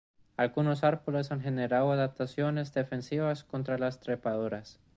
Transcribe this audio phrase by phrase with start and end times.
[0.35, 4.79] Algunos árboles han generado adaptaciones defensivas contra las trepadoras.